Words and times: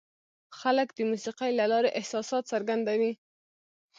خلک 0.59 0.87
د 0.93 0.99
موسیقۍ 1.09 1.51
له 1.59 1.65
لارې 1.71 1.95
احساسات 1.99 2.43
څرګندوي. 2.51 3.11